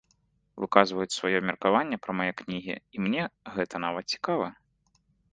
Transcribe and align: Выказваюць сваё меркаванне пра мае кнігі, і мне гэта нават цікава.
Выказваюць 0.63 1.15
сваё 1.17 1.41
меркаванне 1.49 1.99
пра 2.05 2.15
мае 2.21 2.27
кнігі, 2.39 2.75
і 2.97 3.03
мне 3.03 3.27
гэта 3.59 3.75
нават 3.85 4.05
цікава. 4.15 4.47